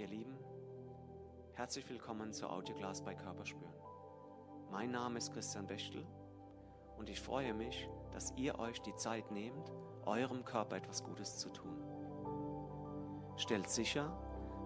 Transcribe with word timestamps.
Ihr 0.00 0.06
Lieben, 0.06 0.38
herzlich 1.52 1.86
willkommen 1.90 2.32
zu 2.32 2.48
Audioglas 2.48 3.04
bei 3.04 3.14
Körperspüren. 3.14 3.74
Mein 4.70 4.92
Name 4.92 5.18
ist 5.18 5.30
Christian 5.34 5.66
Bechtel 5.66 6.06
und 6.96 7.10
ich 7.10 7.20
freue 7.20 7.52
mich, 7.52 7.86
dass 8.10 8.32
ihr 8.34 8.58
euch 8.58 8.80
die 8.80 8.96
Zeit 8.96 9.30
nehmt, 9.30 9.70
eurem 10.06 10.42
Körper 10.42 10.76
etwas 10.76 11.04
Gutes 11.04 11.36
zu 11.36 11.50
tun. 11.50 11.76
Stellt 13.36 13.68
sicher, 13.68 14.10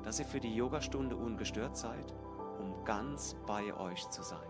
dass 0.04 0.20
ihr 0.20 0.24
für 0.24 0.38
die 0.38 0.54
Yogastunde 0.54 1.16
ungestört 1.16 1.76
seid, 1.76 2.14
um 2.60 2.84
ganz 2.84 3.34
bei 3.44 3.74
euch 3.74 4.08
zu 4.10 4.22
sein 4.22 4.48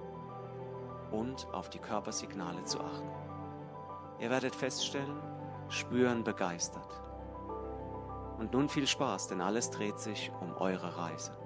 und 1.13 1.47
auf 1.55 1.71
die 1.71 1.79
Körpersignale 1.79 2.63
zu 2.65 2.79
achten. 2.79 3.09
Ihr 4.21 4.29
werdet 4.29 4.55
feststellen, 4.55 5.19
spüren 5.71 6.25
begeistert. 6.25 7.04
Und 8.39 8.53
nun 8.53 8.69
viel 8.69 8.87
Spaß, 8.87 9.29
denn 9.29 9.41
alles 9.41 9.71
dreht 9.71 9.99
sich 10.01 10.31
um 10.41 10.55
eure 10.57 10.97
Reise. 10.97 11.37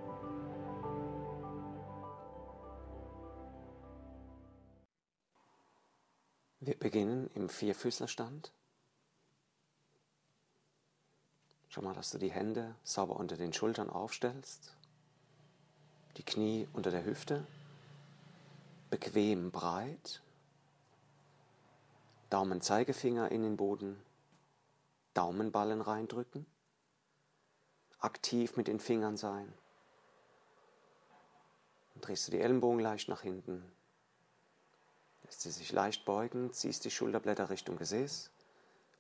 Wir 6.61 6.79
beginnen 6.79 7.31
im 7.35 7.49
Vierfüßlerstand. 7.49 8.53
Schau 11.69 11.83
mal, 11.83 11.95
dass 11.95 12.11
du 12.11 12.19
die 12.19 12.31
Hände 12.31 12.75
sauber 12.83 13.17
unter 13.17 13.37
den 13.37 13.53
Schultern 13.53 13.91
aufstellst, 13.91 14.75
die 16.17 16.25
Knie 16.25 16.67
unter 16.73 16.91
der 16.91 17.05
Hüfte, 17.05 17.47
bequem 18.91 19.51
breit, 19.51 20.23
Daumen 22.31 22.61
Zeigefinger 22.61 23.31
in 23.31 23.43
den 23.43 23.57
Boden, 23.57 24.03
Daumenballen 25.15 25.81
reindrücken 25.81 26.47
aktiv 27.99 28.57
mit 28.57 28.69
den 28.69 28.81
Fingern 28.81 29.17
sein. 29.17 29.53
Dann 31.95 32.03
drehst 32.03 32.27
du 32.27 32.33
die 32.33 32.41
Ellenbogen 32.41 32.81
leicht 32.81 33.09
nach 33.09 33.23
hinten. 33.23 33.73
Lässt 35.25 35.41
sie 35.43 35.51
sich 35.51 35.73
leicht 35.73 36.05
beugen, 36.05 36.53
ziehst 36.53 36.85
die 36.85 36.91
Schulterblätter 36.91 37.51
Richtung 37.51 37.77
Gesäß, 37.77 38.31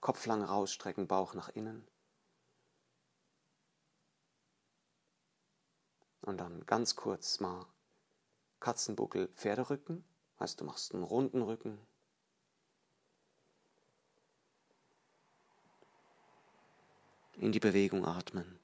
Kopf 0.01 0.27
lang 0.27 0.43
rausstrecken, 0.43 1.07
Bauch 1.07 1.35
nach 1.35 1.49
innen. 1.49 1.87
Und 6.23 6.39
dann 6.39 6.67
ganz 6.67 6.97
kurz 6.97 7.41
mal 7.41 7.67
Katzenbuckel, 8.61 9.29
Pferderücken. 9.29 10.05
Heißt, 10.41 10.61
du 10.61 10.65
machst 10.65 10.93
einen 10.93 11.03
runden 11.03 11.43
Rücken. 11.43 11.79
In 17.37 17.53
die 17.53 17.61
Bewegung 17.61 18.05
atmen. 18.05 18.59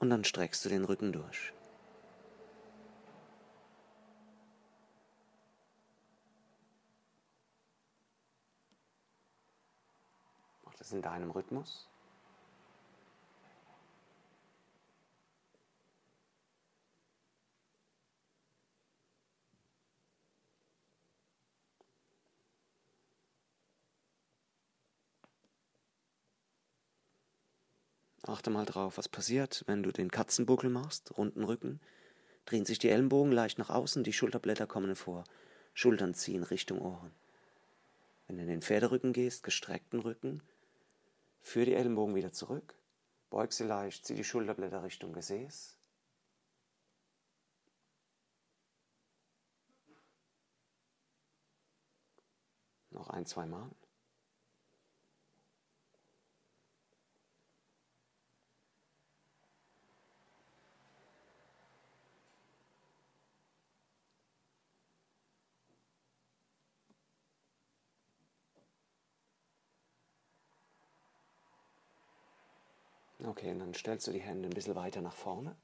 Und 0.00 0.10
dann 0.10 0.24
streckst 0.24 0.64
du 0.64 0.68
den 0.68 0.84
Rücken 0.84 1.12
durch. 1.12 1.52
Mach 10.64 10.74
das 10.74 10.90
in 10.92 11.02
deinem 11.02 11.30
Rhythmus. 11.30 11.86
Achte 28.30 28.50
mal 28.50 28.64
drauf, 28.64 28.96
was 28.96 29.08
passiert, 29.08 29.64
wenn 29.66 29.82
du 29.82 29.90
den 29.90 30.08
Katzenbuckel 30.08 30.70
machst, 30.70 31.18
runden 31.18 31.42
Rücken. 31.42 31.80
Drehen 32.44 32.64
sich 32.64 32.78
die 32.78 32.88
Ellenbogen 32.88 33.32
leicht 33.32 33.58
nach 33.58 33.70
außen, 33.70 34.04
die 34.04 34.12
Schulterblätter 34.12 34.68
kommen 34.68 34.94
vor. 34.94 35.24
Schultern 35.74 36.14
ziehen 36.14 36.44
Richtung 36.44 36.80
Ohren. 36.80 37.10
Wenn 38.28 38.36
du 38.36 38.42
in 38.42 38.48
den 38.48 38.62
Pferderücken 38.62 39.12
gehst, 39.12 39.42
gestreckten 39.42 39.98
Rücken, 39.98 40.44
führ 41.40 41.64
die 41.64 41.74
Ellenbogen 41.74 42.14
wieder 42.14 42.32
zurück, 42.32 42.76
beug 43.30 43.52
sie 43.52 43.64
leicht, 43.64 44.06
zieh 44.06 44.14
die 44.14 44.22
Schulterblätter 44.22 44.84
Richtung 44.84 45.12
Gesäß. 45.12 45.76
Noch 52.90 53.10
ein, 53.10 53.26
zwei 53.26 53.46
Mal. 53.46 53.72
Okay, 73.30 73.52
und 73.52 73.60
dann 73.60 73.74
stellst 73.74 74.08
du 74.08 74.10
die 74.10 74.18
Hände 74.18 74.48
ein 74.48 74.54
bisschen 74.54 74.74
weiter 74.74 75.00
nach 75.02 75.14
vorne 75.14 75.54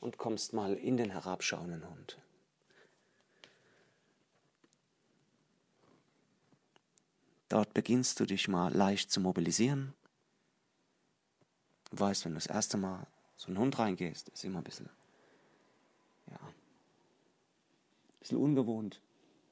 und 0.00 0.16
kommst 0.16 0.54
mal 0.54 0.72
in 0.72 0.96
den 0.96 1.10
herabschauenden 1.10 1.86
Hund. 1.86 2.18
Dort 7.50 7.74
beginnst 7.74 8.20
du 8.20 8.24
dich 8.24 8.48
mal 8.48 8.72
leicht 8.72 9.10
zu 9.10 9.20
mobilisieren. 9.20 9.92
Du 11.90 12.00
weißt, 12.00 12.24
wenn 12.24 12.32
du 12.32 12.36
das 12.36 12.46
erste 12.46 12.78
Mal 12.78 13.06
so 13.36 13.48
einen 13.48 13.58
Hund 13.58 13.78
reingehst, 13.78 14.30
ist 14.30 14.44
immer 14.44 14.60
ein 14.60 14.64
bisschen, 14.64 14.88
ja, 16.30 16.38
ein 16.38 16.54
bisschen 18.20 18.38
ungewohnt. 18.38 19.02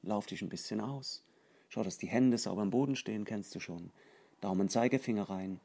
Lauf 0.01 0.25
dich 0.25 0.41
ein 0.41 0.49
bisschen 0.49 0.81
aus. 0.81 1.23
Schau, 1.69 1.83
dass 1.83 1.99
die 1.99 2.09
Hände 2.09 2.39
sauber 2.39 2.63
am 2.63 2.71
Boden 2.71 2.97
stehen, 2.97 3.27
kennst 3.27 3.55
du 3.55 3.61
schon. 3.61 3.93
Daumen, 4.41 4.71
Zeigefinger 4.71 5.29
rein, 5.29 5.61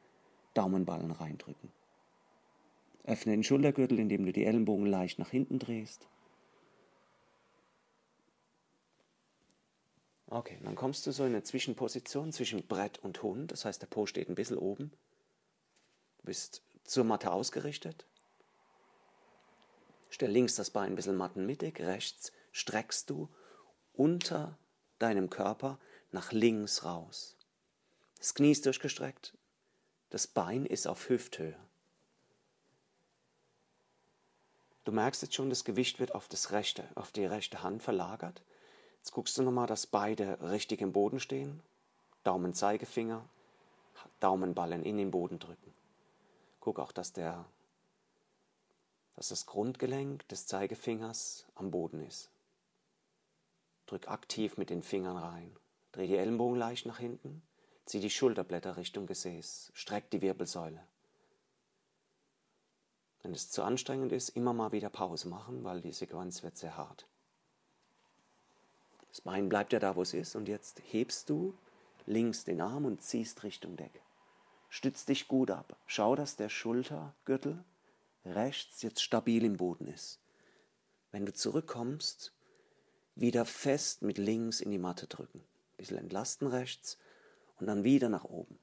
Daumenballen 0.52 1.10
reindrücken. 1.10 1.72
Öffne 3.04 3.32
den 3.32 3.44
Schultergürtel, 3.44 3.98
indem 3.98 4.24
du 4.24 4.32
die 4.32 4.44
Ellenbogen 4.44 4.86
leicht 4.86 5.18
nach 5.18 5.30
hinten 5.30 5.58
drehst. 5.58 6.08
Okay, 10.26 10.58
dann 10.64 10.74
kommst 10.74 11.06
du 11.06 11.12
so 11.12 11.24
in 11.24 11.30
eine 11.30 11.42
Zwischenposition 11.42 12.32
zwischen 12.32 12.66
Brett 12.66 12.98
und 12.98 13.22
Hund. 13.22 13.52
Das 13.52 13.64
heißt, 13.64 13.82
der 13.82 13.86
Po 13.86 14.06
steht 14.06 14.28
ein 14.28 14.34
bisschen 14.34 14.58
oben. 14.58 14.90
Du 16.18 16.24
bist 16.24 16.62
zur 16.82 17.04
Matte 17.04 17.30
ausgerichtet. 17.30 18.06
Stell 20.08 20.30
links 20.30 20.54
das 20.54 20.70
Bein 20.70 20.92
ein 20.92 20.96
bisschen 20.96 21.16
mattenmittig, 21.16 21.80
rechts 21.80 22.32
streckst 22.52 23.10
du 23.10 23.28
unter 23.92 24.58
deinem 24.98 25.28
Körper 25.28 25.78
nach 26.12 26.32
links 26.32 26.84
raus. 26.84 27.36
Das 28.18 28.34
Knie 28.34 28.52
ist 28.52 28.64
durchgestreckt, 28.64 29.36
das 30.10 30.26
Bein 30.26 30.66
ist 30.66 30.86
auf 30.86 31.08
Hüfthöhe. 31.08 31.56
Du 34.84 34.92
merkst 34.92 35.22
jetzt 35.22 35.34
schon, 35.34 35.48
das 35.48 35.64
Gewicht 35.64 35.98
wird 35.98 36.14
auf, 36.14 36.28
das 36.28 36.52
rechte, 36.52 36.84
auf 36.94 37.10
die 37.10 37.24
rechte 37.24 37.62
Hand 37.62 37.82
verlagert. 37.82 38.42
Jetzt 38.98 39.12
guckst 39.12 39.36
du 39.36 39.42
nochmal, 39.42 39.66
dass 39.66 39.86
beide 39.86 40.38
richtig 40.42 40.80
im 40.80 40.92
Boden 40.92 41.20
stehen. 41.20 41.62
Daumen, 42.22 42.54
Zeigefinger, 42.54 43.24
Daumenballen 44.20 44.82
in 44.82 44.96
den 44.96 45.10
Boden 45.10 45.38
drücken. 45.38 45.72
Guck 46.60 46.78
auch, 46.78 46.92
dass, 46.92 47.12
der, 47.12 47.44
dass 49.16 49.28
das 49.28 49.46
Grundgelenk 49.46 50.26
des 50.28 50.46
Zeigefingers 50.46 51.46
am 51.54 51.70
Boden 51.70 52.00
ist. 52.00 52.30
Drück 53.86 54.08
aktiv 54.08 54.56
mit 54.56 54.70
den 54.70 54.82
Fingern 54.82 55.16
rein. 55.16 55.54
Dreh 55.92 56.06
die 56.06 56.16
Ellenbogen 56.16 56.58
leicht 56.58 56.86
nach 56.86 56.98
hinten. 56.98 57.42
Zieh 57.84 58.00
die 58.00 58.10
Schulterblätter 58.10 58.76
Richtung 58.76 59.06
Gesäß. 59.06 59.70
Streck 59.74 60.10
die 60.10 60.22
Wirbelsäule. 60.22 60.80
Wenn 63.24 63.32
es 63.32 63.50
zu 63.50 63.62
anstrengend 63.62 64.12
ist, 64.12 64.28
immer 64.28 64.52
mal 64.52 64.72
wieder 64.72 64.90
Pause 64.90 65.28
machen, 65.28 65.64
weil 65.64 65.80
die 65.80 65.92
Sequenz 65.92 66.42
wird 66.42 66.58
sehr 66.58 66.76
hart. 66.76 67.06
Das 69.08 69.22
Bein 69.22 69.48
bleibt 69.48 69.72
ja 69.72 69.78
da, 69.78 69.96
wo 69.96 70.02
es 70.02 70.12
ist, 70.12 70.36
und 70.36 70.46
jetzt 70.46 70.82
hebst 70.90 71.30
du 71.30 71.54
links 72.04 72.44
den 72.44 72.60
Arm 72.60 72.84
und 72.84 73.00
ziehst 73.00 73.42
Richtung 73.42 73.76
Decke. 73.76 74.00
Stütz 74.68 75.06
dich 75.06 75.26
gut 75.26 75.50
ab. 75.50 75.74
Schau, 75.86 76.16
dass 76.16 76.36
der 76.36 76.50
Schultergürtel 76.50 77.64
rechts 78.26 78.82
jetzt 78.82 79.02
stabil 79.02 79.42
im 79.44 79.56
Boden 79.56 79.86
ist. 79.86 80.20
Wenn 81.10 81.24
du 81.24 81.32
zurückkommst, 81.32 82.34
wieder 83.14 83.46
fest 83.46 84.02
mit 84.02 84.18
links 84.18 84.60
in 84.60 84.70
die 84.70 84.78
Matte 84.78 85.06
drücken. 85.06 85.38
Ein 85.38 85.76
bisschen 85.78 85.96
entlasten 85.96 86.46
rechts 86.46 86.98
und 87.58 87.68
dann 87.68 87.84
wieder 87.84 88.10
nach 88.10 88.24
oben. 88.24 88.58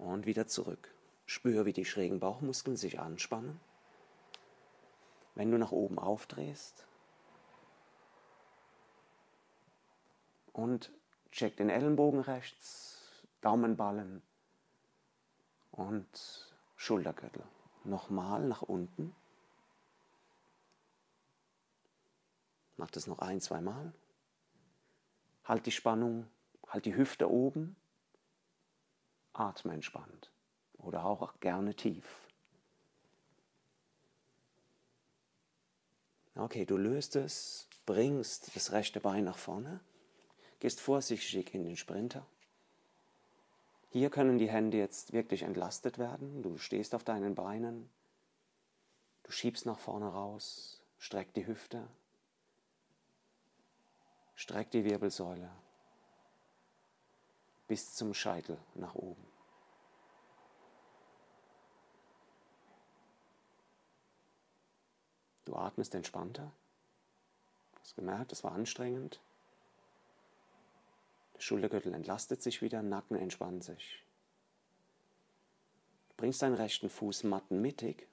Und 0.00 0.24
wieder 0.24 0.46
zurück. 0.46 0.94
Spür, 1.26 1.66
wie 1.66 1.74
die 1.74 1.84
schrägen 1.84 2.20
Bauchmuskeln 2.20 2.74
sich 2.74 2.98
anspannen. 2.98 3.60
Wenn 5.34 5.50
du 5.50 5.58
nach 5.58 5.72
oben 5.72 5.98
aufdrehst 5.98 6.86
und 10.54 10.90
check 11.30 11.58
den 11.58 11.68
Ellenbogen 11.68 12.20
rechts, 12.20 13.26
Daumenballen 13.42 14.22
und 15.70 16.50
Schultergürtel. 16.76 17.44
Nochmal 17.84 18.42
nach 18.48 18.62
unten. 18.62 19.14
Mach 22.78 22.90
das 22.90 23.06
noch 23.06 23.18
ein, 23.18 23.42
zwei 23.42 23.60
Mal. 23.60 23.92
Halt 25.44 25.66
die 25.66 25.72
Spannung, 25.72 26.26
halt 26.66 26.86
die 26.86 26.96
Hüfte 26.96 27.30
oben. 27.30 27.76
Atme 29.40 29.72
entspannt 29.72 30.30
oder 30.78 31.04
auch 31.04 31.40
gerne 31.40 31.74
tief. 31.74 32.28
Okay, 36.34 36.64
du 36.64 36.76
löst 36.76 37.16
es, 37.16 37.68
bringst 37.86 38.54
das 38.54 38.72
rechte 38.72 39.00
Bein 39.00 39.24
nach 39.24 39.38
vorne, 39.38 39.80
gehst 40.60 40.80
vorsichtig 40.80 41.54
in 41.54 41.64
den 41.64 41.76
Sprinter. 41.76 42.26
Hier 43.90 44.10
können 44.10 44.38
die 44.38 44.50
Hände 44.50 44.76
jetzt 44.76 45.12
wirklich 45.12 45.42
entlastet 45.42 45.98
werden. 45.98 46.42
Du 46.42 46.56
stehst 46.58 46.94
auf 46.94 47.02
deinen 47.02 47.34
Beinen, 47.34 47.90
du 49.24 49.32
schiebst 49.32 49.66
nach 49.66 49.78
vorne 49.78 50.06
raus, 50.06 50.80
streck 50.98 51.34
die 51.34 51.46
Hüfte, 51.46 51.88
streck 54.34 54.70
die 54.70 54.84
Wirbelsäule 54.84 55.50
bis 57.66 57.94
zum 57.94 58.14
Scheitel 58.14 58.58
nach 58.74 58.94
oben. 58.94 59.29
Du 65.50 65.56
atmest 65.56 65.96
entspannter. 65.96 66.52
Du 67.72 67.80
hast 67.80 67.96
gemerkt, 67.96 68.30
es 68.30 68.44
war 68.44 68.52
anstrengend. 68.52 69.18
Der 71.34 71.40
Schultergürtel 71.40 71.92
entlastet 71.92 72.40
sich 72.40 72.62
wieder, 72.62 72.82
Nacken 72.82 73.16
entspannt 73.16 73.64
sich. 73.64 74.04
Du 76.10 76.14
bringst 76.18 76.40
deinen 76.42 76.54
rechten 76.54 76.88
Fuß 76.88 77.24
mattenmittig. 77.24 78.06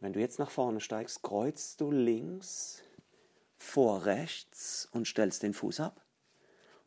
Wenn 0.00 0.12
du 0.12 0.20
jetzt 0.20 0.38
nach 0.38 0.50
vorne 0.50 0.82
steigst, 0.82 1.22
kreuzt 1.22 1.80
du 1.80 1.90
links 1.90 2.82
vor 3.56 4.04
rechts 4.04 4.86
und 4.92 5.08
stellst 5.08 5.42
den 5.42 5.54
Fuß 5.54 5.80
ab. 5.80 6.04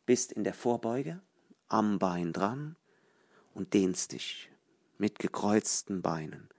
Bist 0.06 0.32
in 0.32 0.44
der 0.44 0.54
Vorbeuge, 0.54 1.24
am 1.70 1.98
Bein 1.98 2.34
dran 2.34 2.76
und 3.56 3.74
dehnst 3.74 4.12
dich 4.12 4.52
mit 5.00 5.18
gekreuzten 5.18 6.04
Beinen. 6.04 6.52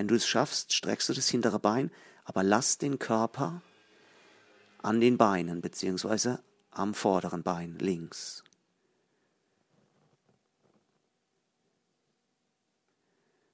Wenn 0.00 0.08
du 0.08 0.14
es 0.14 0.26
schaffst, 0.26 0.72
streckst 0.72 1.10
du 1.10 1.12
das 1.12 1.28
hintere 1.28 1.58
Bein, 1.58 1.90
aber 2.24 2.42
lass 2.42 2.78
den 2.78 2.98
Körper 2.98 3.60
an 4.78 4.98
den 4.98 5.18
Beinen 5.18 5.60
bzw. 5.60 6.38
am 6.70 6.94
vorderen 6.94 7.42
Bein 7.42 7.78
links. 7.78 8.42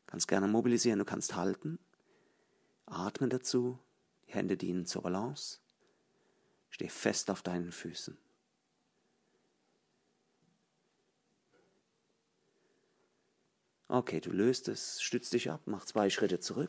Kannst 0.07 0.29
gerne 0.29 0.47
mobilisieren, 0.47 1.01
du 1.01 1.05
kannst 1.05 1.35
halten, 1.35 1.81
atmen 2.85 3.29
dazu, 3.29 3.81
die 4.29 4.35
Hände 4.35 4.57
dienen 4.57 4.87
zur 4.87 5.03
Balance. 5.03 5.59
Steh 6.71 6.89
fest 6.89 7.29
auf 7.29 7.43
deinen 7.43 7.73
Füßen. 7.73 8.17
Okay, 13.97 14.21
du 14.21 14.31
löst 14.31 14.69
es, 14.69 15.01
stützt 15.01 15.33
dich 15.33 15.51
ab, 15.51 15.63
mach 15.65 15.87
zwei 15.87 16.11
Schritte 16.11 16.39
zurück, 16.39 16.69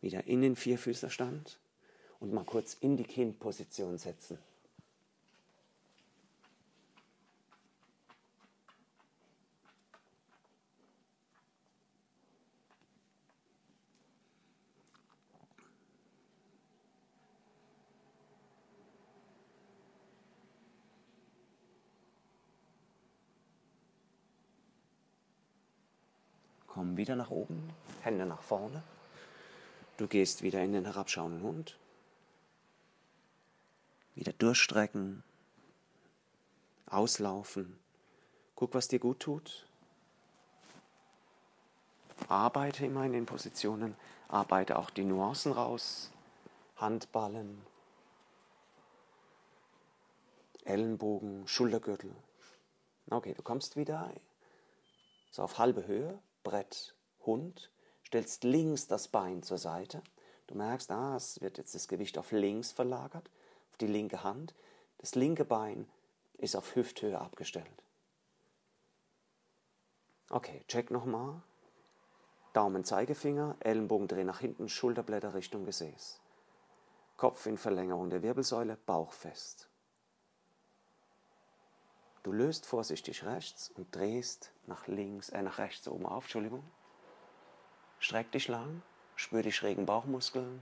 wieder 0.00 0.24
in 0.24 0.40
den 0.40 0.56
Vierfüßlerstand 0.56 1.58
und 2.18 2.32
mal 2.32 2.46
kurz 2.46 2.78
in 2.80 2.96
die 2.96 3.04
Kindposition 3.04 3.98
setzen. 3.98 4.38
Komm 26.72 26.96
wieder 26.96 27.16
nach 27.16 27.30
oben, 27.30 27.68
Hände 28.00 28.26
nach 28.26 28.42
vorne. 28.42 28.84
Du 29.96 30.06
gehst 30.06 30.42
wieder 30.42 30.62
in 30.62 30.72
den 30.72 30.84
herabschauenden 30.84 31.42
Hund. 31.42 31.76
Wieder 34.14 34.32
durchstrecken, 34.32 35.24
auslaufen. 36.86 37.76
Guck, 38.54 38.72
was 38.74 38.86
dir 38.86 39.00
gut 39.00 39.18
tut. 39.18 39.66
Arbeite 42.28 42.86
immer 42.86 43.04
in 43.04 43.14
den 43.14 43.26
Positionen, 43.26 43.96
arbeite 44.28 44.78
auch 44.78 44.90
die 44.90 45.04
Nuancen 45.04 45.52
raus. 45.52 46.12
Handballen, 46.76 47.60
Ellenbogen, 50.64 51.48
Schultergürtel. 51.48 52.14
Okay, 53.10 53.34
du 53.34 53.42
kommst 53.42 53.76
wieder 53.76 54.08
so 55.32 55.42
auf 55.42 55.58
halbe 55.58 55.86
Höhe, 55.86 56.18
Brett, 56.42 56.94
Hund, 57.26 57.70
stellst 58.06 58.44
links 58.44 58.86
das 58.86 59.08
Bein 59.08 59.42
zur 59.42 59.58
Seite. 59.58 60.02
Du 60.46 60.54
merkst, 60.54 60.90
ah, 60.90 61.16
es 61.16 61.40
wird 61.40 61.58
jetzt 61.58 61.74
das 61.74 61.88
Gewicht 61.88 62.18
auf 62.18 62.32
links 62.32 62.72
verlagert, 62.72 63.30
auf 63.70 63.76
die 63.76 63.86
linke 63.86 64.24
Hand. 64.24 64.54
Das 64.98 65.14
linke 65.14 65.44
Bein 65.44 65.88
ist 66.38 66.56
auf 66.56 66.74
Hüfthöhe 66.74 67.20
abgestellt. 67.20 67.84
Okay, 70.28 70.64
check 70.68 70.90
nochmal. 70.90 71.42
Daumen, 72.52 72.84
Zeigefinger, 72.84 73.56
Ellenbogen 73.60 74.08
drehen 74.08 74.26
nach 74.26 74.40
hinten, 74.40 74.68
Schulterblätter 74.68 75.34
Richtung 75.34 75.64
Gesäß. 75.64 76.20
Kopf 77.16 77.46
in 77.46 77.58
Verlängerung 77.58 78.10
der 78.10 78.22
Wirbelsäule, 78.22 78.76
Bauch 78.86 79.12
fest. 79.12 79.69
Du 82.22 82.32
löst 82.32 82.66
vorsichtig 82.66 83.24
rechts 83.24 83.70
und 83.70 83.94
drehst 83.94 84.52
nach 84.66 84.86
links, 84.86 85.30
äh, 85.30 85.42
nach 85.42 85.58
rechts 85.58 85.88
oben 85.88 86.04
auf, 86.04 86.24
Entschuldigung. 86.24 86.62
Streck 87.98 88.30
dich 88.32 88.48
lang, 88.48 88.82
spür 89.16 89.42
die 89.42 89.52
schrägen 89.52 89.86
Bauchmuskeln. 89.86 90.60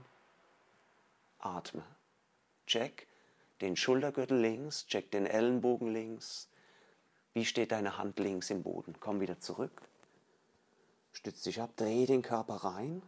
Atme. 1.39 1.83
Check 2.65 3.07
den 3.59 3.75
Schultergürtel 3.75 4.39
links, 4.39 4.85
check 4.87 5.11
den 5.11 5.25
Ellenbogen 5.25 5.91
links. 5.91 6.47
Wie 7.33 7.43
steht 7.43 7.73
deine 7.73 7.97
Hand 7.97 8.19
links 8.19 8.49
im 8.49 8.63
Boden? 8.63 8.95
Komm 9.01 9.19
wieder 9.19 9.39
zurück. 9.41 9.81
Stütz 11.11 11.43
dich 11.43 11.61
ab, 11.61 11.71
dreh 11.75 12.05
den 12.05 12.21
Körper 12.21 12.55
rein. 12.55 13.01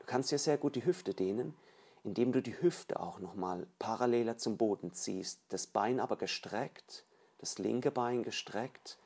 Du 0.00 0.06
kannst 0.06 0.32
dir 0.32 0.38
sehr 0.38 0.58
gut 0.58 0.74
die 0.74 0.84
Hüfte 0.84 1.14
dehnen, 1.14 1.56
indem 2.02 2.32
du 2.32 2.42
die 2.42 2.60
Hüfte 2.60 2.98
auch 2.98 3.20
nochmal 3.20 3.68
paralleler 3.78 4.38
zum 4.38 4.56
Boden 4.56 4.92
ziehst, 4.92 5.40
das 5.50 5.68
Bein 5.68 6.00
aber 6.00 6.16
gestreckt 6.16 7.04
das 7.38 7.58
linke 7.58 7.90
Bein 7.90 8.22
gestreckt 8.22 8.98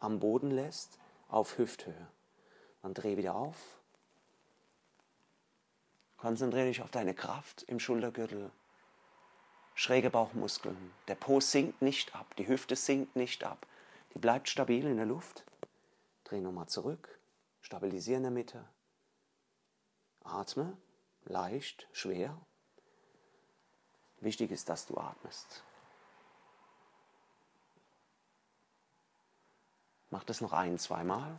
am 0.00 0.20
Boden 0.20 0.50
lässt, 0.50 0.98
auf 1.28 1.58
Hüfthöhe. 1.58 2.08
Dann 2.82 2.94
dreh 2.94 3.16
wieder 3.16 3.34
auf. 3.34 3.56
Konzentriere 6.16 6.66
dich 6.66 6.82
auf 6.82 6.90
deine 6.90 7.14
Kraft 7.14 7.62
im 7.64 7.78
Schultergürtel. 7.78 8.50
Schräge 9.74 10.10
Bauchmuskeln. 10.10 10.92
Der 11.06 11.14
Po 11.14 11.40
sinkt 11.40 11.82
nicht 11.82 12.14
ab, 12.14 12.34
die 12.36 12.48
Hüfte 12.48 12.74
sinkt 12.74 13.14
nicht 13.14 13.44
ab. 13.44 13.66
Die 14.14 14.18
bleibt 14.18 14.48
stabil 14.48 14.84
in 14.86 14.96
der 14.96 15.06
Luft. 15.06 15.44
Dreh 16.24 16.40
nochmal 16.40 16.68
zurück. 16.68 17.18
Stabilisiere 17.60 18.16
in 18.16 18.22
der 18.24 18.32
Mitte. 18.32 18.64
Atme. 20.24 20.76
Leicht, 21.24 21.86
schwer. 21.92 22.40
Wichtig 24.20 24.50
ist, 24.50 24.68
dass 24.68 24.86
du 24.86 24.96
atmest. 24.96 25.62
Mach 30.10 30.24
das 30.24 30.40
noch 30.40 30.52
ein, 30.52 30.78
zweimal. 30.78 31.38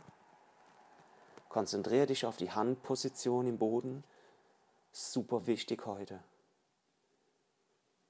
Konzentriere 1.48 2.06
dich 2.06 2.26
auf 2.26 2.36
die 2.36 2.52
Handposition 2.52 3.46
im 3.46 3.58
Boden. 3.58 4.04
Super 4.92 5.46
wichtig 5.46 5.84
heute. 5.86 6.22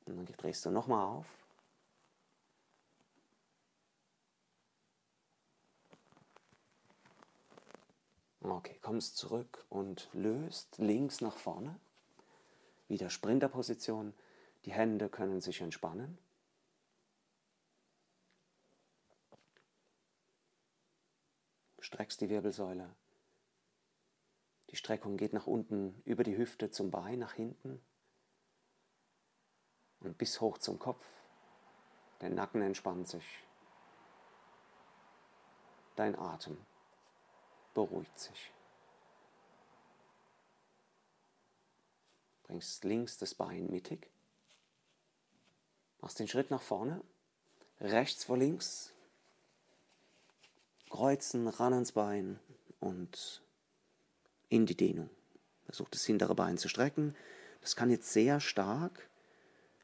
Und 0.05 0.17
dann 0.17 0.27
drehst 0.37 0.65
du 0.67 0.71
nochmal 0.71 1.07
auf. 1.07 1.27
Okay, 8.43 8.79
kommst 8.83 9.17
zurück 9.17 9.65
und 9.69 10.09
löst 10.13 10.79
links 10.79 11.21
nach 11.21 11.37
vorne. 11.37 11.79
Wieder 12.89 13.09
Sprinterposition. 13.09 14.13
Die 14.65 14.73
Hände 14.73 15.09
können 15.09 15.41
sich 15.41 15.61
entspannen. 15.61 16.19
Streckst 21.91 22.21
die 22.21 22.29
Wirbelsäule. 22.29 22.95
Die 24.71 24.77
Streckung 24.77 25.17
geht 25.17 25.33
nach 25.33 25.49
unten 25.49 26.01
über 26.05 26.23
die 26.23 26.37
Hüfte 26.37 26.71
zum 26.71 26.93
Bein, 26.93 27.19
nach 27.19 27.33
hinten 27.33 27.83
und 29.99 30.17
bis 30.17 30.41
hoch 30.41 30.59
zum 30.59 30.79
Kopf. 30.79 31.05
Der 32.21 32.31
Nacken 32.31 32.63
entspannt 32.63 33.09
sich. 33.09 33.25
dein 35.97 36.17
Atem 36.17 36.57
beruhigt 37.75 38.19
sich. 38.19 38.53
Bringst 42.45 42.85
links 42.85 43.19
das 43.19 43.35
Bein 43.35 43.69
mittig. 43.69 44.09
Machst 46.01 46.21
den 46.21 46.29
Schritt 46.29 46.53
nach 46.53 46.63
vorne. 46.63 47.03
Rechts 47.81 48.25
vor 48.25 48.39
links. 48.39 48.95
Kreuzen, 50.91 51.49
ran 51.49 51.73
ans 51.73 51.93
Bein 51.93 52.39
und 52.81 53.43
in 54.49 54.67
die 54.67 54.77
Dehnung. 54.77 55.09
Versuch 55.65 55.89
das 55.89 56.05
hintere 56.05 56.35
Bein 56.35 56.59
zu 56.59 56.69
strecken. 56.69 57.15
Das 57.61 57.77
kann 57.77 57.91
jetzt 57.91 58.13
sehr 58.13 58.41
stark 58.41 59.09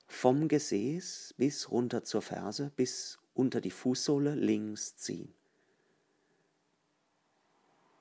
vom 0.08 0.48
Gesäß 0.48 1.34
bis 1.38 1.70
runter 1.70 2.04
zur 2.04 2.22
Ferse, 2.22 2.72
bis 2.76 3.18
unter 3.34 3.60
die 3.60 3.70
Fußsohle 3.70 4.34
links 4.34 4.96
ziehen. 4.96 5.32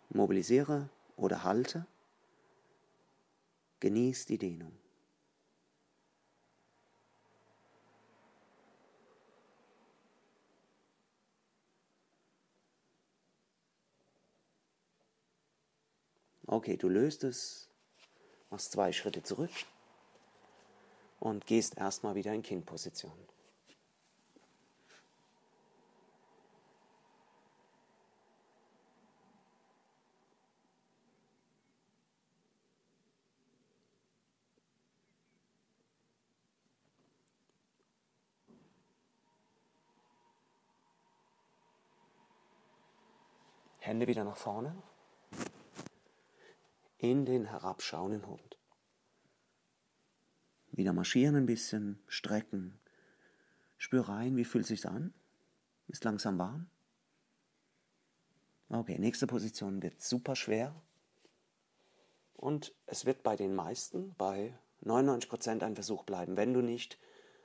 Mobilisiere 0.10 0.90
oder 1.16 1.44
halte. 1.44 1.86
Genieß 3.82 4.26
die 4.26 4.38
Dehnung. 4.38 4.72
Okay, 16.48 16.78
du 16.78 16.90
löst 16.90 17.24
es, 17.24 17.70
machst 18.52 18.72
zwei 18.72 18.92
Schritte 18.92 19.24
zurück 19.24 19.50
und 21.20 21.48
gehst 21.48 21.78
erstmal 21.78 22.14
wieder 22.14 22.34
in 22.34 22.44
Kindposition. 22.44 23.14
Hände 43.80 44.08
wieder 44.08 44.24
nach 44.24 44.38
vorne. 44.38 44.76
In 47.06 47.24
den 47.24 47.46
herabschauenden 47.46 48.26
Hund. 48.26 48.58
Wieder 50.72 50.92
marschieren 50.92 51.36
ein 51.36 51.46
bisschen, 51.46 52.00
strecken. 52.08 52.80
Spür 53.78 54.10
rein, 54.10 54.38
wie 54.38 54.44
fühlt 54.44 54.66
sich 54.66 54.88
an? 54.88 55.14
Ist 55.88 56.04
langsam 56.04 56.40
warm? 56.40 56.68
Okay, 58.70 58.98
nächste 58.98 59.28
Position 59.28 59.84
wird 59.84 60.02
super 60.02 60.36
schwer. 60.36 60.74
Und 62.34 62.74
es 62.88 63.06
wird 63.06 63.22
bei 63.22 63.36
den 63.36 63.54
meisten, 63.54 64.16
bei 64.16 64.58
99% 64.84 65.62
ein 65.62 65.76
Versuch 65.76 66.06
bleiben, 66.06 66.38
wenn 66.38 66.56
du 66.56 66.62
nicht 66.62 66.98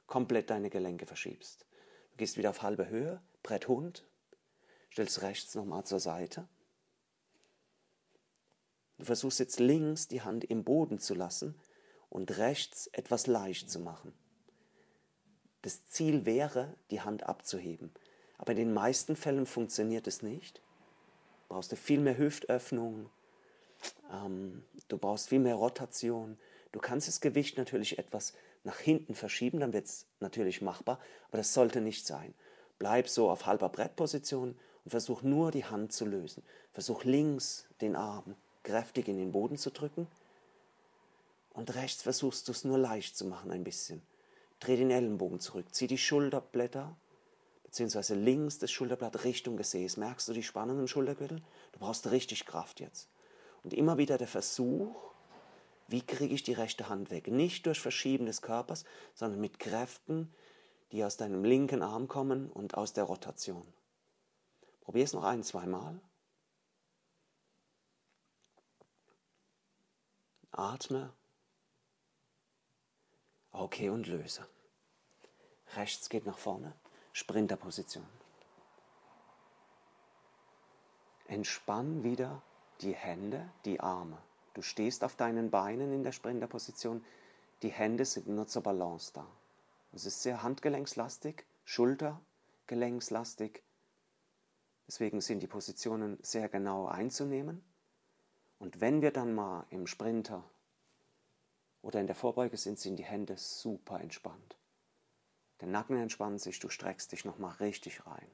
komplett 0.06 0.48
deine 0.48 0.70
Gelenke 0.70 1.04
verschiebst. 1.04 1.66
Du 2.12 2.16
gehst 2.16 2.38
wieder 2.38 2.48
auf 2.48 2.62
halbe 2.62 2.88
Höhe, 2.88 3.20
Brett 3.42 3.68
Hund, 3.68 4.06
stellst 4.90 5.20
rechts 5.20 5.54
nochmal 5.54 5.84
zur 5.84 6.00
Seite. 6.00 6.48
Du 9.00 9.06
versuchst 9.06 9.40
jetzt 9.40 9.58
links 9.60 10.08
die 10.08 10.20
Hand 10.20 10.44
im 10.44 10.62
Boden 10.62 10.98
zu 10.98 11.14
lassen 11.14 11.54
und 12.10 12.36
rechts 12.36 12.86
etwas 12.88 13.26
leicht 13.26 13.70
zu 13.70 13.80
machen. 13.80 14.12
Das 15.62 15.86
Ziel 15.86 16.26
wäre, 16.26 16.74
die 16.90 17.00
Hand 17.00 17.22
abzuheben. 17.22 17.92
Aber 18.36 18.52
in 18.52 18.58
den 18.58 18.74
meisten 18.74 19.16
Fällen 19.16 19.46
funktioniert 19.46 20.06
es 20.06 20.20
nicht. 20.20 20.58
Du 21.48 21.54
brauchst 21.54 21.72
du 21.72 21.76
viel 21.76 21.98
mehr 22.00 22.18
Hüftöffnung, 22.18 23.08
ähm, 24.12 24.64
du 24.88 24.98
brauchst 24.98 25.30
viel 25.30 25.40
mehr 25.40 25.54
Rotation. 25.54 26.36
Du 26.70 26.78
kannst 26.78 27.08
das 27.08 27.22
Gewicht 27.22 27.56
natürlich 27.56 27.98
etwas 27.98 28.34
nach 28.64 28.80
hinten 28.80 29.14
verschieben, 29.14 29.60
dann 29.60 29.72
wird 29.72 29.86
es 29.86 30.04
natürlich 30.20 30.60
machbar, 30.60 31.00
aber 31.28 31.38
das 31.38 31.54
sollte 31.54 31.80
nicht 31.80 32.06
sein. 32.06 32.34
Bleib 32.78 33.08
so 33.08 33.30
auf 33.30 33.46
halber 33.46 33.70
Brettposition 33.70 34.58
und 34.84 34.90
versuch 34.90 35.22
nur 35.22 35.52
die 35.52 35.64
Hand 35.64 35.94
zu 35.94 36.04
lösen. 36.04 36.42
Versuch 36.74 37.04
links 37.04 37.66
den 37.80 37.96
Arm 37.96 38.36
kräftig 38.62 39.08
in 39.08 39.18
den 39.18 39.32
Boden 39.32 39.56
zu 39.56 39.70
drücken 39.70 40.06
und 41.52 41.74
rechts 41.74 42.02
versuchst 42.02 42.48
du 42.48 42.52
es 42.52 42.64
nur 42.64 42.78
leicht 42.78 43.16
zu 43.16 43.24
machen 43.24 43.50
ein 43.50 43.64
bisschen. 43.64 44.02
Dreh 44.60 44.76
den 44.76 44.90
Ellenbogen 44.90 45.40
zurück, 45.40 45.66
zieh 45.72 45.86
die 45.86 45.98
Schulterblätter 45.98 46.96
beziehungsweise 47.70 48.14
links 48.14 48.58
das 48.58 48.72
Schulterblatt 48.72 49.22
Richtung 49.22 49.56
Gesäß. 49.56 49.96
Merkst 49.96 50.26
du 50.26 50.32
die 50.32 50.42
Spannung 50.42 50.80
im 50.80 50.88
Schultergürtel? 50.88 51.40
Du 51.72 51.78
brauchst 51.78 52.10
richtig 52.10 52.44
Kraft 52.44 52.80
jetzt. 52.80 53.08
Und 53.62 53.74
immer 53.74 53.96
wieder 53.96 54.18
der 54.18 54.26
Versuch, 54.26 54.96
wie 55.86 56.02
kriege 56.02 56.34
ich 56.34 56.42
die 56.42 56.52
rechte 56.52 56.88
Hand 56.88 57.10
weg? 57.12 57.28
Nicht 57.28 57.66
durch 57.66 57.80
Verschieben 57.80 58.26
des 58.26 58.42
Körpers, 58.42 58.84
sondern 59.14 59.40
mit 59.40 59.60
Kräften, 59.60 60.32
die 60.90 61.04
aus 61.04 61.16
deinem 61.16 61.44
linken 61.44 61.82
Arm 61.82 62.08
kommen 62.08 62.50
und 62.50 62.74
aus 62.74 62.92
der 62.92 63.04
Rotation. 63.04 63.66
Probier 64.80 65.04
es 65.04 65.12
noch 65.12 65.24
ein, 65.24 65.44
zweimal. 65.44 66.00
Atme. 70.60 71.10
Okay, 73.50 73.88
und 73.88 74.06
löse. 74.06 74.46
Rechts 75.74 76.10
geht 76.10 76.26
nach 76.26 76.36
vorne. 76.36 76.74
Sprinterposition. 77.14 78.06
Entspann 81.28 82.02
wieder 82.02 82.42
die 82.82 82.92
Hände, 82.92 83.50
die 83.64 83.80
Arme. 83.80 84.18
Du 84.52 84.60
stehst 84.60 85.02
auf 85.02 85.16
deinen 85.16 85.50
Beinen 85.50 85.94
in 85.94 86.02
der 86.02 86.12
Sprinterposition. 86.12 87.02
Die 87.62 87.70
Hände 87.70 88.04
sind 88.04 88.28
nur 88.28 88.46
zur 88.46 88.62
Balance 88.62 89.12
da. 89.14 89.26
Es 89.92 90.04
ist 90.04 90.20
sehr 90.20 90.42
handgelenkslastig, 90.42 91.46
Schultergelenkslastig. 91.64 93.62
Deswegen 94.86 95.22
sind 95.22 95.42
die 95.42 95.46
Positionen 95.46 96.18
sehr 96.20 96.50
genau 96.50 96.86
einzunehmen. 96.86 97.64
Und 98.60 98.82
wenn 98.82 99.00
wir 99.00 99.10
dann 99.10 99.34
mal 99.34 99.66
im 99.70 99.86
Sprinter 99.86 100.44
oder 101.80 101.98
in 101.98 102.06
der 102.06 102.14
Vorbeuge 102.14 102.58
sind, 102.58 102.78
sind 102.78 102.96
die 102.96 103.04
Hände 103.04 103.36
super 103.38 104.00
entspannt. 104.00 104.56
Der 105.60 105.68
Nacken 105.68 105.96
entspannt 105.96 106.42
sich, 106.42 106.60
du 106.60 106.68
streckst 106.68 107.10
dich 107.10 107.24
nochmal 107.24 107.54
richtig 107.56 108.06
rein. 108.06 108.28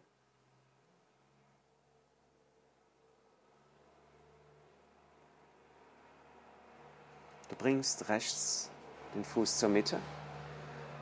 Du 7.49 7.55
bringst 7.55 8.09
rechts 8.09 8.71
den 9.15 9.25
Fuß 9.25 9.59
zur 9.59 9.69
Mitte, 9.69 10.01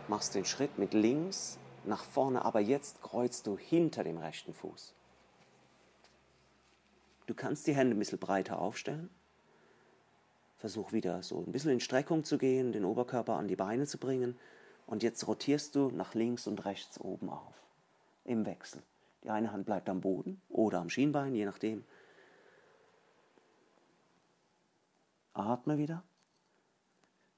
machst 0.06 0.34
den 0.34 0.44
Schritt 0.44 0.78
mit 0.78 0.92
links 0.92 1.58
nach 1.84 2.04
vorne, 2.04 2.44
aber 2.44 2.60
jetzt 2.60 3.00
kreuzt 3.00 3.46
du 3.46 3.56
hinter 3.56 4.04
dem 4.04 4.18
rechten 4.18 4.52
Fuß. 4.52 4.94
Du 7.26 7.34
kannst 7.34 7.66
die 7.66 7.74
Hände 7.74 7.96
ein 7.96 7.98
bisschen 7.98 8.18
breiter 8.18 8.58
aufstellen. 8.58 9.10
Versuch 10.58 10.92
wieder 10.92 11.22
so 11.22 11.44
ein 11.44 11.52
bisschen 11.52 11.72
in 11.72 11.80
Streckung 11.80 12.24
zu 12.24 12.38
gehen, 12.38 12.72
den 12.72 12.84
Oberkörper 12.84 13.34
an 13.34 13.48
die 13.48 13.56
Beine 13.56 13.86
zu 13.86 13.98
bringen. 13.98 14.38
Und 14.86 15.02
jetzt 15.02 15.26
rotierst 15.26 15.74
du 15.74 15.90
nach 15.90 16.14
links 16.14 16.46
und 16.46 16.64
rechts 16.64 17.00
oben 17.00 17.30
auf. 17.30 17.54
Im 18.24 18.44
Wechsel. 18.46 18.82
Die 19.22 19.30
eine 19.30 19.52
Hand 19.52 19.64
bleibt 19.64 19.88
am 19.88 20.00
Boden 20.00 20.40
oder 20.50 20.80
am 20.80 20.90
Schienbein, 20.90 21.34
je 21.34 21.46
nachdem. 21.46 21.84
Atme 25.32 25.78
wieder. 25.78 26.02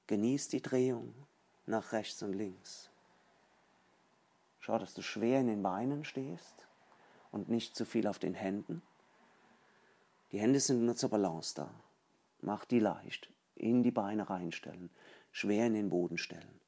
Genieß 0.07 0.49
die 0.49 0.61
Drehung 0.61 1.13
nach 1.65 1.91
rechts 1.91 2.21
und 2.23 2.33
links. 2.33 2.89
Schau, 4.59 4.77
dass 4.77 4.93
du 4.93 5.01
schwer 5.01 5.39
in 5.39 5.47
den 5.47 5.63
Beinen 5.63 6.03
stehst 6.03 6.67
und 7.31 7.49
nicht 7.49 7.75
zu 7.75 7.85
viel 7.85 8.07
auf 8.07 8.19
den 8.19 8.33
Händen. 8.33 8.81
Die 10.31 10.39
Hände 10.39 10.59
sind 10.59 10.85
nur 10.85 10.95
zur 10.95 11.09
Balance 11.09 11.55
da. 11.55 11.73
Mach 12.41 12.65
die 12.65 12.79
leicht. 12.79 13.31
In 13.55 13.81
die 13.81 13.91
Beine 13.91 14.29
reinstellen. 14.29 14.89
Schwer 15.31 15.67
in 15.67 15.73
den 15.73 15.89
Boden 15.89 16.17
stellen. 16.17 16.59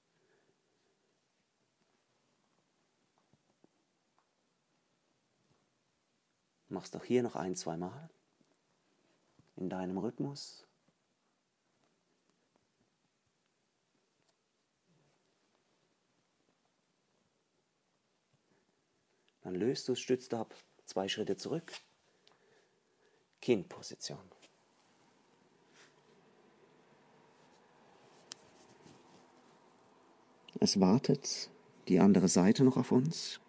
Mach's 6.70 6.92
doch 6.92 7.04
hier 7.04 7.24
noch 7.24 7.36
ein, 7.36 7.56
zwei 7.56 7.78
Mal. 7.78 8.10
In 9.56 9.70
deinem 9.70 9.98
Rhythmus. 9.98 10.66
Dann 19.42 19.56
löst 19.56 19.88
du 19.88 19.94
es, 19.94 20.00
stützt 20.00 20.34
ab, 20.34 20.54
zwei 20.86 21.08
Schritte 21.08 21.36
zurück. 21.36 21.74
Kindposition. 23.50 24.20
Es 30.60 30.80
wartet 30.80 31.50
die 31.88 32.00
andere 32.00 32.28
Seite 32.28 32.64
noch 32.64 32.78
auf 32.78 32.92
uns. 32.92 33.40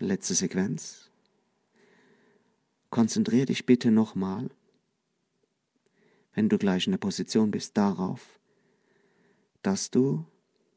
Letzte 0.00 0.34
Sequenz. 0.34 1.12
konzentriere 2.90 3.46
dich 3.46 3.66
bitte 3.66 3.92
nochmal, 3.92 4.50
wenn 6.34 6.48
du 6.48 6.58
gleich 6.58 6.88
in 6.88 6.90
der 6.90 6.98
Position 6.98 7.52
bist, 7.52 7.76
darauf, 7.76 8.40
dass 9.62 9.92
du 9.92 10.26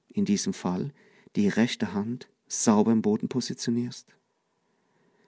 in 0.09 0.25
diesem 0.25 0.53
Fall 0.53 0.93
die 1.35 1.47
rechte 1.47 1.95
Hand 1.95 2.29
sauber 2.47 2.91
im 2.91 3.01
Boden 3.01 3.29
positionierst. 3.29 4.15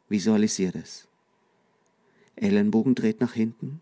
Visualisiere 0.09 0.77
es. 0.77 1.07
Ellenbogen 2.41 2.95
dreht 2.95 3.21
nach 3.21 3.33
hinten, 3.33 3.81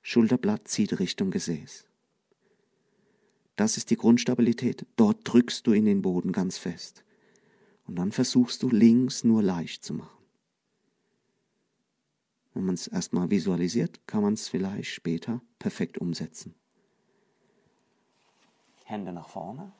Schulterblatt 0.00 0.66
zieht 0.66 0.98
Richtung 0.98 1.30
Gesäß. 1.30 1.86
Das 3.56 3.76
ist 3.76 3.90
die 3.90 3.96
Grundstabilität. 3.96 4.86
Dort 4.96 5.18
drückst 5.24 5.66
du 5.66 5.72
in 5.72 5.84
den 5.84 6.00
Boden 6.00 6.32
ganz 6.32 6.56
fest. 6.56 7.04
Und 7.86 7.96
dann 7.96 8.10
versuchst 8.10 8.62
du 8.62 8.70
links 8.70 9.22
nur 9.22 9.42
leicht 9.42 9.84
zu 9.84 9.92
machen. 9.92 10.16
Wenn 12.54 12.64
man 12.64 12.74
es 12.74 12.86
erstmal 12.86 13.30
visualisiert, 13.30 14.06
kann 14.06 14.22
man 14.22 14.32
es 14.34 14.48
vielleicht 14.48 14.90
später 14.90 15.42
perfekt 15.58 15.98
umsetzen. 15.98 16.54
Hände 18.84 19.12
nach 19.12 19.28
vorne 19.28 19.72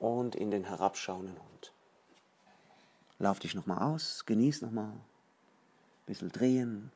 und 0.00 0.34
in 0.34 0.50
den 0.50 0.64
herabschauenden 0.64 1.36
Hund. 1.36 1.72
Lauf 3.18 3.38
dich 3.38 3.54
nochmal 3.54 3.78
aus, 3.78 4.24
genieß 4.26 4.62
nochmal. 4.62 5.00
Bisschen 6.08 6.32
drehen, 6.32 6.90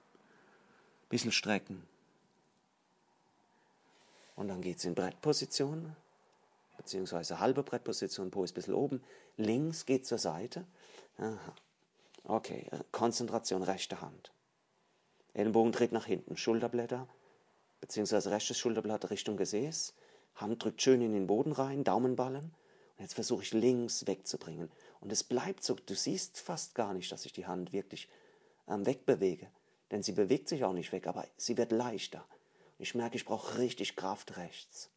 bisschen 1.10 1.32
strecken. 1.32 1.86
Und 4.36 4.48
dann 4.48 4.62
geht 4.62 4.78
es 4.78 4.86
in 4.86 4.94
Brettposition, 4.94 5.94
beziehungsweise 6.78 7.38
halbe 7.38 7.62
Brettposition, 7.62 8.30
Po 8.30 8.42
ist 8.42 8.52
ein 8.52 8.54
bisschen 8.54 8.72
oben. 8.72 9.04
Links 9.36 9.84
geht 9.84 10.06
zur 10.06 10.16
Seite. 10.16 10.64
Aha. 11.18 11.54
Okay, 12.24 12.70
Konzentration, 12.90 13.62
rechte 13.62 14.00
Hand. 14.00 14.32
Ellenbogen 15.34 15.72
dreht 15.72 15.92
nach 15.92 16.06
hinten, 16.06 16.38
Schulterblätter, 16.38 17.06
beziehungsweise 17.82 18.30
rechtes 18.30 18.56
Schulterblatt 18.56 19.10
Richtung 19.10 19.36
Gesäß. 19.36 19.92
Hand 20.36 20.64
drückt 20.64 20.80
schön 20.80 21.02
in 21.02 21.12
den 21.12 21.26
Boden 21.26 21.52
rein, 21.52 21.84
Daumenballen. 21.84 22.44
Und 22.96 23.00
jetzt 23.00 23.12
versuche 23.12 23.42
ich 23.42 23.52
links 23.52 24.06
wegzubringen. 24.06 24.70
Und 25.00 25.12
es 25.12 25.22
bleibt 25.22 25.64
so, 25.64 25.74
du 25.74 25.94
siehst 25.94 26.40
fast 26.40 26.74
gar 26.74 26.94
nicht, 26.94 27.12
dass 27.12 27.26
ich 27.26 27.34
die 27.34 27.44
Hand 27.44 27.74
wirklich 27.74 28.08
ähm, 28.68 28.86
wegbewege. 28.86 29.48
Denn 29.90 30.02
sie 30.02 30.12
bewegt 30.12 30.48
sich 30.48 30.64
auch 30.64 30.72
nicht 30.72 30.92
weg, 30.92 31.06
aber 31.06 31.26
sie 31.36 31.56
wird 31.56 31.72
leichter. 31.72 32.24
Ich 32.78 32.94
merke, 32.94 33.16
ich 33.16 33.24
brauche 33.24 33.58
richtig 33.58 33.94
Kraft 33.94 34.36
rechts. 34.36 34.90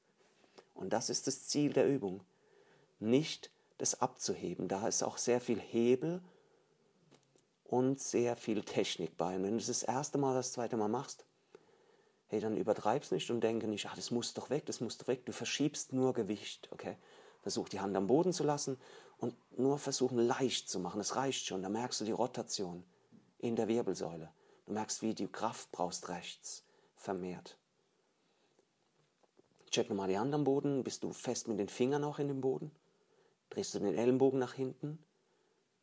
Und 0.73 0.91
das 0.93 1.09
ist 1.09 1.27
das 1.27 1.47
Ziel 1.47 1.73
der 1.73 1.87
Übung. 1.87 2.21
Nicht 2.99 3.51
das 3.77 4.01
abzuheben. 4.01 4.67
Da 4.67 4.87
ist 4.87 5.03
auch 5.03 5.17
sehr 5.17 5.41
viel 5.41 5.59
Hebel 5.59 6.21
und 7.65 7.99
sehr 7.99 8.35
viel 8.35 8.63
Technik 8.63 9.17
bei. 9.17 9.35
Und 9.35 9.43
wenn 9.43 9.57
du 9.57 9.63
das, 9.63 9.83
erste 9.83 10.17
Mal, 10.17 10.33
das 10.33 10.53
zweite 10.53 10.77
Mal 10.77 10.87
machst, 10.87 11.25
hey, 12.27 12.39
dann 12.39 12.57
übertreib's 12.57 13.11
nicht 13.11 13.29
und 13.31 13.41
denke 13.41 13.67
nicht, 13.67 13.85
ach, 13.87 13.95
das 13.95 14.11
muss 14.11 14.33
doch 14.33 14.49
weg, 14.49 14.65
das 14.65 14.79
muss 14.79 14.97
doch 14.97 15.07
weg. 15.07 15.25
Du 15.25 15.33
verschiebst 15.33 15.93
nur 15.93 16.13
Gewicht, 16.13 16.69
okay? 16.71 16.97
Versuch 17.41 17.69
die 17.69 17.79
Hand 17.79 17.95
am 17.95 18.07
Boden 18.07 18.33
zu 18.33 18.43
lassen 18.43 18.77
und 19.17 19.35
nur 19.57 19.77
versuchen 19.77 20.17
leicht 20.17 20.69
zu 20.69 20.79
machen. 20.79 20.97
Das 20.97 21.15
reicht 21.15 21.45
schon. 21.45 21.61
Da 21.61 21.69
merkst 21.69 22.01
du 22.01 22.05
die 22.05 22.11
Rotation 22.11 22.83
in 23.39 23.55
der 23.55 23.67
Wirbelsäule. 23.67 24.31
Du 24.65 24.73
merkst, 24.73 25.01
wie 25.01 25.13
du 25.13 25.27
Kraft 25.27 25.71
brauchst 25.71 26.09
rechts 26.09 26.63
vermehrt. 26.95 27.57
Check 29.69 29.89
nochmal 29.89 30.07
die 30.07 30.17
Hand 30.17 30.33
am 30.33 30.43
Boden. 30.43 30.83
Bist 30.83 31.03
du 31.03 31.11
fest 31.11 31.47
mit 31.47 31.59
den 31.59 31.69
Fingern 31.69 32.03
auch 32.03 32.19
in 32.19 32.27
dem 32.27 32.41
Boden? 32.41 32.71
Drehst 33.49 33.75
du 33.75 33.79
den 33.79 33.95
Ellenbogen 33.95 34.39
nach 34.39 34.53
hinten? 34.53 34.99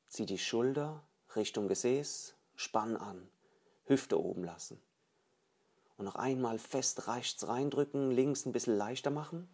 Zieh 0.08 0.26
die 0.26 0.38
Schulter 0.38 1.02
Richtung 1.36 1.68
Gesäß, 1.68 2.34
spann 2.56 2.96
an. 2.96 3.28
Hüfte 3.84 4.20
oben 4.20 4.44
lassen. 4.44 4.80
Und 5.96 6.06
noch 6.06 6.16
einmal 6.16 6.58
fest 6.58 7.06
rechts 7.06 7.46
reindrücken, 7.46 8.10
links 8.10 8.46
ein 8.46 8.52
bisschen 8.52 8.76
leichter 8.76 9.10
machen. 9.10 9.48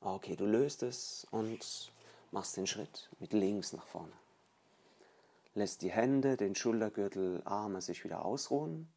Okay, 0.00 0.36
du 0.36 0.44
löst 0.44 0.82
es 0.82 1.26
und 1.30 1.92
machst 2.30 2.56
den 2.56 2.66
Schritt 2.66 3.08
mit 3.20 3.32
links 3.32 3.72
nach 3.72 3.86
vorne. 3.86 4.12
Lässt 5.56 5.82
die 5.82 5.92
Hände, 5.92 6.36
den 6.36 6.56
Schultergürtel, 6.56 7.40
Arme 7.44 7.80
sich 7.80 8.02
wieder 8.02 8.24
ausruhen, 8.24 8.92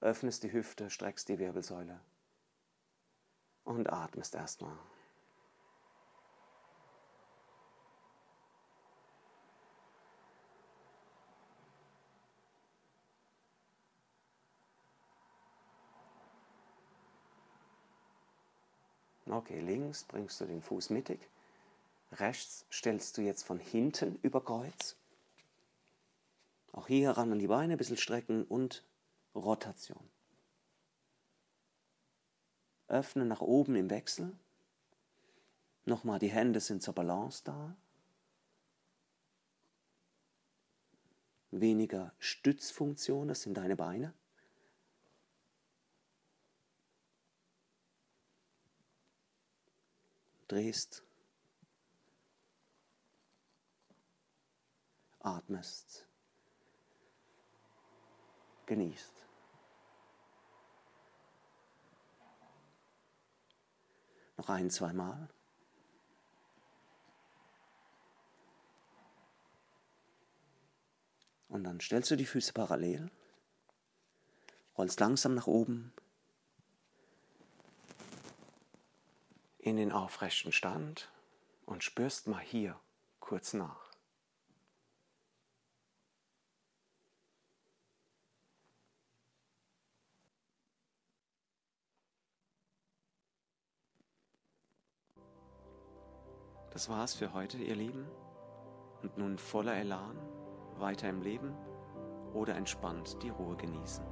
öffnest 0.00 0.44
die 0.44 0.52
Hüfte, 0.52 0.88
streckst 0.88 1.28
die 1.28 1.40
Wirbelsäule 1.40 2.00
und 3.64 3.92
atmest 3.92 4.36
erstmal. 4.36 4.78
Okay, 19.28 19.58
links 19.58 20.04
bringst 20.04 20.40
du 20.40 20.44
den 20.44 20.62
Fuß 20.62 20.90
mittig. 20.90 21.18
Rechts 22.12 22.64
stellst 22.70 23.18
du 23.18 23.22
jetzt 23.22 23.42
von 23.42 23.58
hinten 23.58 24.20
über 24.22 24.40
Kreuz. 24.40 24.96
Auch 26.76 26.86
hier 26.86 27.10
ran 27.10 27.32
an 27.32 27.40
die 27.40 27.48
Beine, 27.48 27.72
ein 27.72 27.78
bisschen 27.78 27.96
strecken 27.96 28.44
und 28.44 28.84
Rotation. 29.34 30.08
Öffne 32.86 33.24
nach 33.24 33.40
oben 33.40 33.74
im 33.74 33.90
Wechsel. 33.90 34.32
Nochmal, 35.86 36.20
die 36.20 36.30
Hände 36.30 36.60
sind 36.60 36.84
zur 36.84 36.94
Balance 36.94 37.42
da. 37.42 37.76
Weniger 41.50 42.12
Stützfunktion, 42.20 43.26
das 43.26 43.42
sind 43.42 43.54
deine 43.54 43.74
Beine. 43.74 44.14
drehst, 50.48 51.02
atmest, 55.18 56.05
genießt. 58.66 59.12
Noch 64.36 64.48
ein, 64.48 64.70
zwei 64.70 64.92
Mal. 64.92 65.28
Und 71.48 71.64
dann 71.64 71.80
stellst 71.80 72.10
du 72.10 72.16
die 72.16 72.26
Füße 72.26 72.52
parallel, 72.52 73.10
rollst 74.76 75.00
langsam 75.00 75.34
nach 75.34 75.46
oben, 75.46 75.94
in 79.58 79.76
den 79.76 79.90
aufrechten 79.90 80.52
Stand 80.52 81.10
und 81.64 81.82
spürst 81.82 82.26
mal 82.26 82.42
hier 82.42 82.78
kurz 83.20 83.54
nach. 83.54 83.85
Das 96.76 96.90
war's 96.90 97.14
für 97.14 97.32
heute, 97.32 97.56
ihr 97.56 97.74
Lieben. 97.74 98.06
Und 99.02 99.16
nun 99.16 99.38
voller 99.38 99.76
Elan, 99.76 100.18
weiter 100.76 101.08
im 101.08 101.22
Leben 101.22 101.54
oder 102.34 102.54
entspannt 102.54 103.16
die 103.22 103.30
Ruhe 103.30 103.56
genießen. 103.56 104.04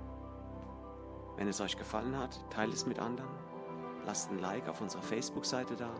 Wenn 1.37 1.46
es 1.46 1.61
euch 1.61 1.77
gefallen 1.77 2.16
hat, 2.16 2.42
teilt 2.48 2.72
es 2.72 2.87
mit 2.87 3.00
anderen 3.00 3.29
lasst 4.07 4.31
ein 4.31 4.38
Like 4.38 4.66
auf 4.66 4.81
unserer 4.81 5.03
Facebook-Seite 5.03 5.77
da. 5.77 5.90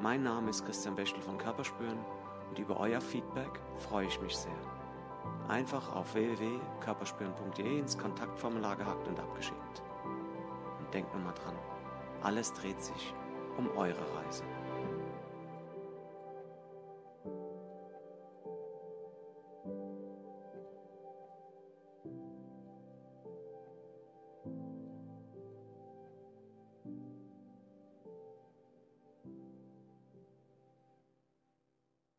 Mein 0.00 0.22
Name 0.22 0.50
ist 0.50 0.64
Christian 0.64 0.94
Bechtel 0.94 1.20
von 1.20 1.36
Körperspüren 1.36 1.98
und 2.48 2.60
über 2.60 2.78
euer 2.78 3.00
Feedback 3.00 3.58
freue 3.76 4.06
ich 4.06 4.20
mich 4.20 4.36
sehr. 4.36 4.52
Einfach 5.48 5.96
auf 5.96 6.14
www.körperspüren.de 6.14 7.80
ins 7.80 7.98
Kontaktformular 7.98 8.76
gehackt 8.76 9.08
und 9.08 9.18
abgeschickt. 9.18 9.82
Und 10.78 10.94
denkt 10.94 11.12
nur 11.12 11.24
mal 11.24 11.34
dran, 11.34 11.58
alles 12.22 12.52
dreht 12.52 12.80
sich 12.80 13.12
um 13.58 13.68
eure 13.76 14.14
Reise. 14.14 14.44